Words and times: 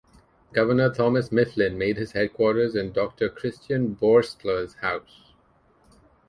Governor 0.51 0.91
Thomas 0.91 1.31
Mifflin 1.31 1.77
made 1.77 1.97
his 1.97 2.13
headquarters 2.13 2.75
in 2.75 2.91
Doctor 2.91 3.29
Christian 3.29 3.95
Boerstler's 3.95 4.73
house. 4.81 5.31